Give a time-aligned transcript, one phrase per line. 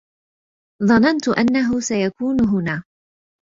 [0.83, 2.83] ظننت أنه سيكون هنا.